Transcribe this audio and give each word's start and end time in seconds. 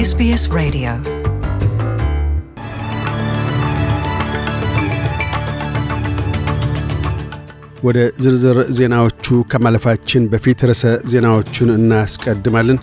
SBS 0.00 0.42
Radio 0.58 0.92
ወደ 7.84 7.98
ዝርዝር 8.22 8.58
ዜናዎቹ 8.78 9.26
ከማለፋችን 9.52 10.28
በፊት 10.32 10.62
ርዕሰ 10.70 10.82
ዜናዎቹን 11.06 11.70
እናስቀድማለን። 11.76 12.78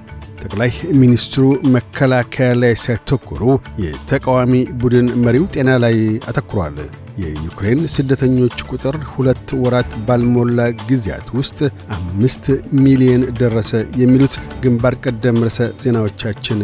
ጠቅላይ 0.47 0.69
ሚኒስትሩ 0.99 1.43
መከላከያ 1.73 2.49
ላይ 2.59 2.73
ሲያተኩሩ 2.83 3.41
የተቃዋሚ 3.83 4.51
ቡድን 4.81 5.07
መሪው 5.23 5.45
ጤና 5.55 5.69
ላይ 5.83 5.95
አተኩሯል። 6.29 6.77
የዩክሬን 7.21 7.79
ስደተኞች 7.95 8.55
ቁጥር 8.69 8.95
ሁለት 9.13 9.49
ወራት 9.63 9.91
ባልሞላ 10.07 10.59
ጊዜያት 10.83 11.27
ውስጥ 11.37 11.59
አምስት 11.97 12.45
ሚሊዮን 12.81 13.25
ደረሰ። 13.41 13.71
የሚሉት 14.01 14.35
ግንባር 14.63 14.95
ቀደም 15.03 15.41
ርዕሰ 15.45 15.69
ዜናዎቻችን 15.83 16.61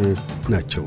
ናቸው። 0.48 0.86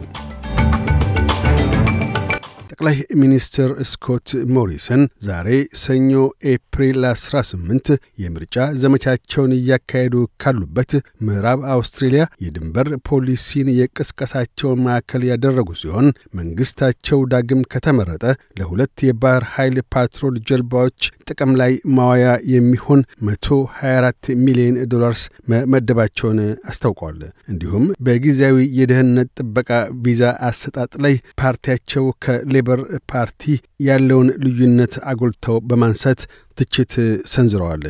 ጠቅላይ 2.80 2.98
ሚኒስትር 3.22 3.70
ስኮት 3.92 4.26
ሞሪሰን 4.56 5.04
ዛሬ 5.26 5.48
ሰኞ 5.82 6.12
ኤፕሪል 6.52 7.00
18 7.12 7.90
የምርጫ 8.24 8.66
ዘመቻቸውን 8.82 9.52
እያካሄዱ 9.56 10.14
ካሉበት 10.42 10.92
ምዕራብ 11.28 11.62
አውስትሬልያ 11.74 12.24
የድንበር 12.46 12.90
ፖሊሲን 13.10 13.70
የቅስቀሳቸው 13.78 14.76
ማዕከል 14.84 15.24
ያደረጉ 15.30 15.70
ሲሆን 15.82 16.10
መንግሥታቸው 16.40 17.22
ዳግም 17.34 17.64
ከተመረጠ 17.74 18.24
ለሁለት 18.60 19.06
የባህር 19.08 19.46
ኃይል 19.56 19.80
patrol 19.96 20.38
ጀልባዎች 20.50 21.00
ጥቅም 21.30 21.52
ላይ 21.62 21.74
ማዋያ 21.98 22.28
የሚሆን 22.54 23.02
124 23.30 24.32
ሚሊዮን 24.46 24.80
ዶላርስ 24.94 25.24
መመደባቸውን 25.52 26.40
አስታውቀዋል። 26.70 27.20
እንዲሁም 27.52 27.88
በጊዜያዊ 28.06 28.70
የደህንነት 28.80 29.34
ጥበቃ 29.40 29.72
ቪዛ 30.06 30.24
አሰጣጥ 30.48 30.94
ላይ 31.06 31.14
ፓርቲያቸው 31.42 32.06
ከሌ 32.24 32.56
ሌበር 32.70 32.82
ፓርቲ 33.12 33.42
ያለውን 33.88 34.30
ልዩነት 34.44 34.94
አጎልተው 35.10 35.58
በማንሳት 35.68 36.22
ትችት 36.58 36.94
ሰንዝረዋል። 37.34 37.84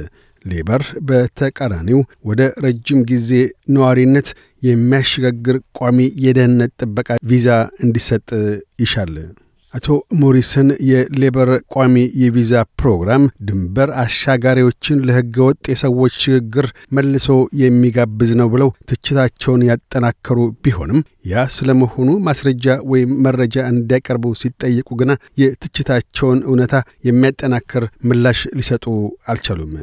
ሌበር 0.46 0.82
በተቃራኒው 1.08 2.00
ወደ 2.24 2.42
ረጅም 2.66 3.00
ጊዜ 3.12 3.30
ነዋሪነት 3.76 4.28
የሚያሸጋግር 4.64 5.58
ቋሚ 5.80 5.98
የደህንነት 6.26 6.72
ጥበቃ 6.82 7.10
ቪዛ 7.24 7.48
እንዲሰጥ 7.86 8.28
ይሻል። 8.80 9.14
አቶ 9.78 9.88
ሞሪሰን 10.22 10.70
የሌበር 10.90 11.50
ቋሚ 11.74 11.96
የቪዛ 12.22 12.52
ፕሮግራም 12.80 13.24
ድንበር 13.48 13.90
አሻጋሪዎችን 14.04 15.02
ለሕገ 15.08 15.38
ወጥ 15.48 15.64
የሰዎች 15.72 16.14
ሽግግር 16.24 16.68
መልሶ 16.98 17.28
የሚጋብዝ 17.62 18.32
ነው 18.42 18.48
ብለው 18.54 18.70
ትችታቸውን 18.92 19.66
ያጠናከሩ 19.70 20.38
ቢሆንም 20.64 21.02
ያ 21.28 21.46
ስለመሆኑ 21.58 22.10
ማስረጃ 22.28 22.78
ወይም 22.92 23.12
መረጃ 23.26 23.66
እንዲያቀርቡ 23.74 24.34
ሲጠየቁ 24.42 24.90
ግና 25.02 25.12
የትችታቸውን 25.42 26.42
እውነታ 26.50 26.76
የሚያጠናክር 27.10 27.86
ምላሽ 28.10 28.42
ሊሰጡ 28.60 28.86
አልቻሉም። 29.28 29.74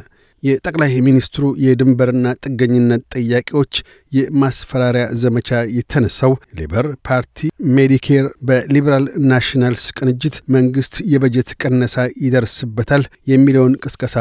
የጠቅላይ 0.43 0.93
ሚኒስትሩ 1.05 1.43
የድንበርና 1.63 2.33
ጥገኝነት 2.43 3.03
ጥያቄዎች 3.15 3.73
የማስፈራሪያ 4.11 5.05
ዘመቻ 5.21 5.49
የተነሳው 5.77 6.33
ሌበር 6.59 6.87
ፓርቲ 7.07 7.39
ሜዲኬር 7.75 8.25
በሊበራል 8.47 9.05
ናሽናልስ 9.31 9.85
ቅንጅት 9.97 10.35
መንግሥት 10.55 10.95
የበጀት 11.11 11.49
ቅነሳ 11.61 11.95
ይደርስበታል 12.25 13.03
የሚለውን 13.31 13.73
ቅስቀሳ 13.83 14.15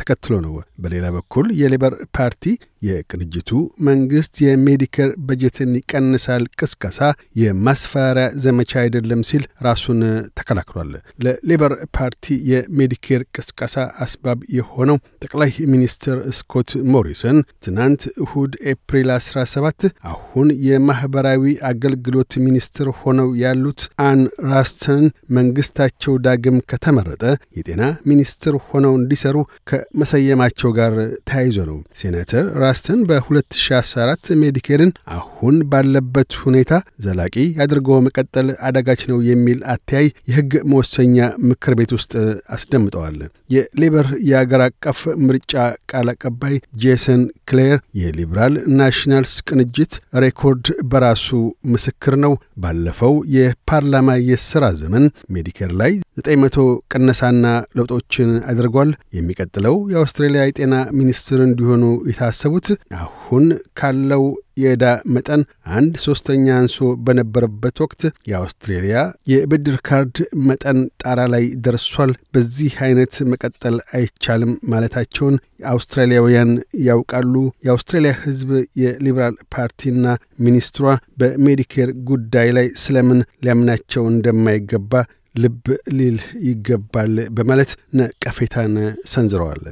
ተከትሎ 0.00 0.34
ነው። 0.46 0.54
በሌላ 0.82 1.06
በኩል 1.16 1.46
የሌበር 1.60 1.94
ፓርቲ 2.18 2.44
የቅንጅቱ 2.82 3.50
መንግሥት 3.86 4.34
የሜዲኬር 4.44 5.10
በጀትን 5.26 5.72
ይቀንሳል 5.80 6.44
ቅስቀሳ 6.60 7.00
የማስፈራሪያ 7.40 8.06
ዘመቻ 8.44 8.72
አይደለም 8.82 9.22
ሲል 9.30 9.44
ራሱን 9.66 10.00
ተከላክሏል። 10.38 10.92
ለሌበር 11.24 11.72
ፓርቲ 11.98 12.36
የሜዲኬር 12.52 13.22
ቅስቀሳ 13.36 13.74
አስባብ 14.04 14.40
የሆነው 14.56 14.96
ጠቅላይ 15.24 15.50
ሚኒስትር 15.70 16.16
ስኮት 16.38 16.70
ሞሪሰን 16.92 17.36
ትናንት 17.64 18.02
እሁድ 18.24 18.52
ኤፕሪል 18.72 19.08
17 19.16 19.86
አሁን 20.10 20.48
የማኅበራዊ 20.66 21.42
አገልግሎት 21.70 22.32
ሚኒስትር 22.44 22.88
ሆነው 23.00 23.28
ያሉት 23.42 23.80
አን 24.04 24.20
ራስተን 24.50 25.04
መንግሥታቸው 25.36 26.14
ዳግም 26.26 26.58
ከተመረጠ 26.70 27.24
የጤና 27.58 27.82
ሚኒስትር 28.10 28.54
ሆነው 28.68 28.94
እንዲሰሩ 29.00 29.36
ከመሰየማቸው 29.70 30.70
ጋር 30.78 30.94
ተያይዞ 31.28 31.58
ነው። 31.68 31.78
ሴናተር 32.00 32.44
ራስተን 32.62 33.00
በ2014 33.08 33.98
ሜዲኬርን 34.40 34.90
አሁን 35.16 35.56
ባለበት 35.70 36.32
ሁኔታ 36.42 36.72
ዘላቂ 37.04 37.34
አድርጎ 37.64 37.98
መቀጠል 38.06 38.48
አዳጋች 38.68 39.02
ነው 39.10 39.18
የሚል 39.28 39.58
አተያይ 39.72 40.06
የሕግ 40.30 40.52
መወሰኛ 40.70 41.16
ምክር 41.48 41.74
ቤት 41.78 41.92
ውስጥ 41.96 42.12
አስደምጠዋል። 42.54 43.18
የሌበር 43.50 44.06
የአገር 44.28 44.62
አቀፍ 44.66 44.98
ምርጫ 45.26 45.49
ቃል 45.90 46.08
አቀባይ 46.12 46.54
ጄሰን 46.82 47.22
ክሌር 47.48 47.76
የሊበራል 48.00 48.54
ናሽናልስ 48.78 49.34
ቅንጅት 49.48 49.92
record 50.22 50.66
በራሱ 50.90 51.28
ምስክር 51.72 52.14
ነው። 52.24 52.32
ባለፈው 52.62 53.14
የፓርላማ 53.34 54.18
የሥራ 54.28 54.64
ዘመን 54.80 55.04
ሜዲኬር 55.30 55.72
ላይ 55.80 55.92
900 56.22 56.64
ቅነሳና 56.92 57.46
ለውጦችን 57.76 58.30
አድርጓል። 58.50 58.90
የሚቀጥለው 59.16 59.76
የአውስትሬልያ 59.92 60.42
የጤና 60.46 60.74
ሚኒስትር 60.98 61.40
እንዲሆኑ 61.44 61.82
የታሰቡት 62.10 62.68
አሁን 63.00 63.46
ካለው 63.80 64.24
የዕዳ 64.60 64.84
መጠን 65.14 65.42
አንድ 65.74 65.94
ሦስተኛ 66.04 66.46
አንሶ 66.56 66.78
በነበረበት 67.04 67.76
ወቅት 67.84 68.02
የአውስትሬልያ 68.30 68.96
የብድር 69.30 69.76
ካርድ 69.88 70.16
መጠን 70.48 70.78
ጣራ 71.02 71.20
ላይ 71.34 71.44
ደርሷል። 71.64 72.12
በዚህ 72.34 72.72
አይነት 72.86 73.14
መቀጠል 73.32 73.76
አይቻልም 73.94 74.52
ማለታቸውን 74.72 75.36
አውስትራሊያውያን 75.72 76.50
ያውቃሉ። 76.86 77.34
የአውስትሬልያ 77.66 78.12
ሕዝብ 78.24 78.50
የሊበራል 78.82 79.36
ፓርቲና 79.54 80.04
ሚኒስትሯ 80.40 80.86
በሜዲኬር 81.20 81.90
ጉዳይ 82.10 82.50
ላይ 82.58 82.68
ስለምን 82.82 83.18
ሊያምናቸው 83.44 84.04
እንደማይገባ 84.12 84.92
ልብ 85.34 85.66
ሊል 85.92 86.16
ይገባል 86.44 87.14
በማለት 87.36 87.70
ነቀፌታን 87.94 88.74
ሰንዝረዋል። 89.06 89.64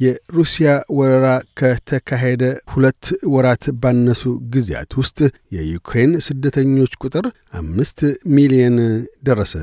የሩሲያ 0.00 0.68
ወረራ 0.98 1.26
ከተካሄደ 1.58 2.42
ሁለት 2.72 3.04
ወራት 3.34 3.64
ባነሱ 3.82 4.22
ጊዜያት 4.54 4.92
ውስጥ 5.00 5.18
የዩክሬን 5.56 6.12
ስደተኞች 6.26 6.92
ቁጥር 7.02 7.26
አምስት 7.54 8.00
ሚሊየን 8.34 8.78
ደረሰ። 9.22 9.54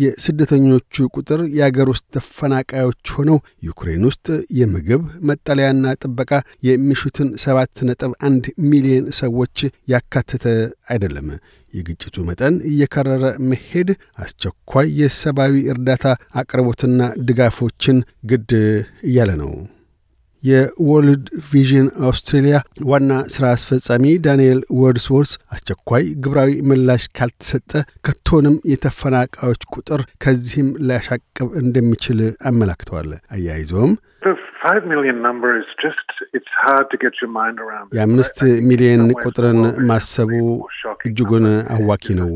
የስደተኞቹ 0.00 1.06
ቁጥር 1.14 1.40
የአገር 1.56 1.88
ውስጥ 1.92 2.06
ተፈናቃዮች 2.16 3.12
ሆነው 3.16 3.38
ዩክሬን 3.68 4.04
ውስጥ 4.08 4.26
የምግብ 4.58 5.02
መጠለያና 5.30 5.94
ጥበቃ 6.02 6.32
የሚሹትን 6.68 7.30
ሰባት 7.44 7.74
ነጥብ 7.88 8.12
አንድ 8.28 8.44
ሚሊዮን 8.70 9.08
ሰዎች 9.20 9.56
ያካተተ 9.92 10.46
አይደለም። 10.90 11.28
የግጭቱ 11.74 12.16
መጠን 12.28 12.54
እየከረረ 12.70 13.24
መሄድ 13.50 13.90
አስቸኳይ 14.18 14.88
የሰብአዊ 15.00 15.54
እርዳታ 15.72 16.06
አቅርቦትና 16.40 16.98
ድጋፎችን 17.28 17.98
ግድ 18.30 18.50
እያለ 19.08 19.30
ነው። 19.42 19.52
የወርልድ 20.42 21.24
ቪዥን 21.48 21.88
አውስትሬሊያ 22.04 22.56
ዋና 22.90 23.12
ሥራ 23.34 23.44
አስፈጻሚ 23.52 24.04
ዳንኤል 24.26 24.60
ወርድስወርስ 24.80 25.32
አስቸኳይ 25.54 26.04
ግብራዊ 26.24 26.52
ምላሽ 26.70 27.04
ካልተሰጠ 27.18 27.70
ከቶንም 28.06 28.56
የተፈናቃዮች 28.72 29.62
ቁጥር 29.74 30.02
ከዚህም 30.24 30.70
ሊያሻቅብ 30.86 31.48
እንደሚችል 31.62 32.20
አመላክተዋል። 32.50 33.10
አያይዘውም 33.36 33.94
የአምስት 37.92 38.38
ሚሊዮን 38.68 39.02
ቁጥርን 39.22 39.60
ማሰቡ 39.88 40.32
እጅጉን 41.06 41.46
አዋኪ 41.74 42.14
ነው። 42.18 42.30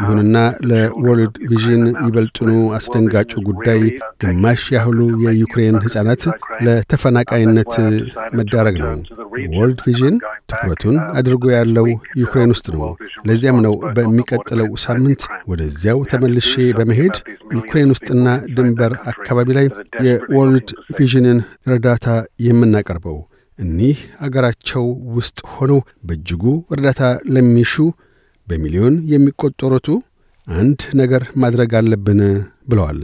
ይሁንና 0.00 0.36
ለወርልድ 0.70 1.36
ቪዥን 1.50 1.84
ይበልጥኑ 2.00 2.50
አስደንጋጩ 2.78 3.32
ጉዳይ 3.48 3.82
ግማሽ 4.24 4.64
ያህሉ 4.76 4.98
የዩክሬን 5.24 5.78
ሕፃናት 5.84 6.24
ለተፈናቃይነት 6.66 7.72
መዳረግ 8.38 8.78
ነው። 8.84 8.92
ወርልድ 9.52 9.80
ቪዥን 9.88 10.16
ትኩረቱን 10.48 10.96
አድርጎ 11.18 11.44
ያለው 11.52 11.86
ዩክሬን 12.20 12.52
ውስጥ 12.54 12.66
ነው። 12.74 12.82
ለዚያም 13.28 13.58
ነው 13.66 13.74
በሚቀጥለው 13.96 14.70
ሳምንት 14.84 15.22
ወደዚያው 15.50 16.00
ተመልሼ 16.12 16.52
በመሄድ 16.78 17.16
ዩክሬን 17.56 17.92
ውስጥና 17.94 18.26
ድንበር 18.56 18.94
አካባቢ 19.12 19.48
ላይ 19.58 19.66
የወርልድ 20.06 20.68
ቪዥንን 20.96 21.40
እርዳታ 21.68 22.06
የምናቀርበው። 22.46 23.18
እኒህ 23.58 23.98
አገራቸው 24.24 24.84
ውስጥ 25.16 25.38
ሆነው 25.54 25.78
በእጅጉ 26.04 26.44
እርዳታ 26.70 27.00
ለሚሹ 27.34 27.74
በሚሊዮን 28.48 28.94
የሚቆጠሩቱ 29.12 29.88
አንድ 30.46 30.80
ነገር 31.00 31.22
ማድረግ 31.36 31.72
አለብን 31.80 32.20
ብለዋል። 32.68 33.00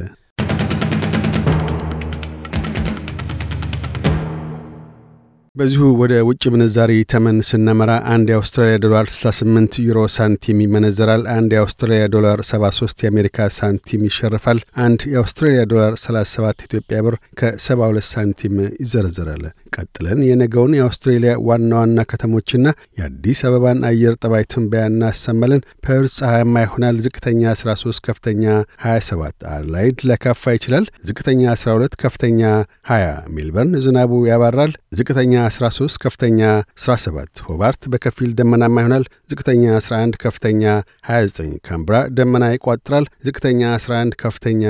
በዚሁ 5.56 5.88
ወደ 5.98 6.14
ውጭ 6.28 6.44
ምንዛሪ 6.52 6.92
ተመን 7.10 7.36
ስነመራ 7.48 7.90
አንድ 8.12 8.28
የአውስትራሊያ 8.30 8.76
ዶላር 8.84 9.04
68 9.12 9.76
ዩሮ 9.84 9.98
ሳንቲም 10.14 10.62
ይመነዘራል። 10.64 11.22
አንድ 11.34 11.50
የአውስትራሊያ 11.54 12.06
ዶላር 12.14 12.38
73 12.48 13.04
የአሜሪካ 13.04 13.46
ሳንቲም 13.56 14.02
ይሸርፋል። 14.08 14.60
አንድ 14.84 15.00
የአውስትራሊያ 15.12 15.60
ዶላር 15.72 15.92
37 16.02 16.64
ኢትዮጵያ 16.66 17.02
ብር 17.06 17.16
ከ72 17.40 18.08
ሳንቲም 18.10 18.54
ይዘረዘራል። 18.82 19.44
ቀጥለን 19.76 20.22
የነገውን 20.28 20.74
የአውስትሬሊያ 20.78 21.34
ዋና 21.46 21.70
ዋና 21.80 22.06
ከተሞችና 22.10 22.66
የአዲስ 22.98 23.42
አበባን 23.48 23.86
አየር 23.88 24.16
ጠባይ 24.20 24.44
ትንበያ 24.52 24.82
እናሰማለን። 24.90 25.62
ፐርስ 25.86 26.16
ፀሐያማ 26.20 26.64
ይሆናል። 26.66 26.98
ዝቅተኛ 27.06 27.54
13፣ 27.56 28.02
ከፍተኛ 28.08 28.44
27። 28.84 29.48
አድላይድ 29.54 30.04
ሊያካፋ 30.08 30.56
ይችላል። 30.56 30.86
ዝቅተኛ 31.08 31.42
12፣ 31.56 31.96
ከፍተኛ 32.02 32.42
20። 32.90 33.08
ሜልበርን 33.34 33.74
ዝናቡ 33.84 34.22
ያባራል። 34.30 34.74
ዝቅተኛ 34.94 35.32
13 35.48 35.96
ከፍተኛ 36.02 36.40
17። 36.78 37.40
ሆባርት 37.46 37.82
በከፊል 37.92 38.30
ደመናማ 38.38 38.76
ይሆናል። 38.82 39.04
ዝቅተኛ 39.30 39.62
11 39.78 40.18
ከፍተኛ 40.24 40.62
29። 41.08 41.56
ካንብራ 41.66 41.96
ደመና 42.16 42.44
ይቋጥራል። 42.54 43.06
ዝቅተኛ 43.26 43.60
11 43.76 44.14
ከፍተኛ 44.22 44.64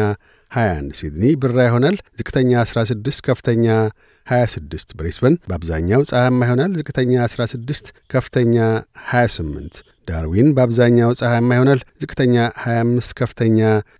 21። 0.53 0.95
ሲድኒ 0.99 1.25
ብራ 1.43 1.59
ይሆናል። 1.69 1.97
ዝቅተኛ 2.19 2.53
16 2.65 3.21
ከፍተኛ 3.29 3.67
26። 4.27 4.95
ብሬስበን 4.99 5.35
በአብዛኛው 5.49 6.03
ፀሐያማ 6.11 6.41
ይሆናል። 6.47 6.73
ዝቅተኛ 6.79 7.13
16 7.27 7.85
ከፍተኛ 8.11 8.57
28። 9.11 9.83
ዳርዊን 10.09 10.49
በአብዛኛው 10.57 11.11
ፀሐያማ 11.21 11.51
ይሆናል። 11.57 11.81
ዝቅተኛ 12.03 12.35
25 12.63 13.13
ከፍተኛ 13.21 13.59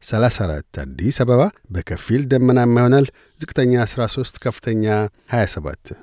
34። 0.09 0.81
አዲስ 0.85 1.19
አበባ 1.25 1.43
በከፊል 1.71 2.25
ደመናማ 2.33 2.77
ይሆናል። 2.83 3.07
ዝቅተኛ 3.41 3.75
13 3.87 4.43
ከፍተኛ 4.47 4.87
27። 5.35 5.95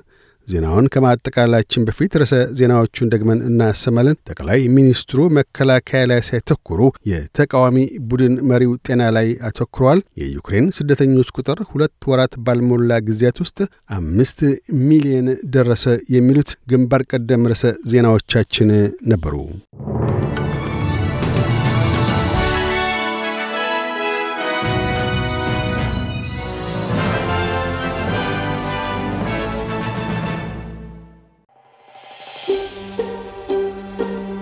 ዜናውን 0.52 0.90
ከማጠቃላችን 0.94 1.86
በፊት 1.88 2.18
ርዕሰ 2.22 2.36
ዜናዎቹን 2.60 3.12
ደግመን 3.14 3.40
እናሰማለን። 3.48 4.18
ጠቅላይ 4.30 4.62
ሚኒስትሩ 4.76 5.20
መከላከያ 5.38 6.02
ላይ 6.12 6.22
ሳይተኩሩ 6.30 6.80
የተቃዋሚ 7.12 7.78
ቡድን 8.10 8.36
መሪው 8.52 8.74
ጤና 8.88 9.10
ላይ 9.18 9.30
አተኩረዋል። 9.50 10.02
የዩክሬን 10.22 10.68
ስደተኞች 10.78 11.32
ቁጥር 11.38 11.62
ሁለት 11.72 11.96
ወራት 12.12 12.36
ባልሞላ 12.46 13.00
ጊዜያት 13.08 13.40
ውስጥ 13.44 13.60
አምስት 13.98 14.40
ሚሊየን 14.84 15.28
ደረሰ። 15.56 15.86
የሚሉት 16.16 16.52
ግንባር 16.72 17.04
ቀደም 17.12 17.48
ርዕሰ 17.52 17.64
ዜናዎቻችን 17.92 18.70
ነበሩ። 19.12 19.36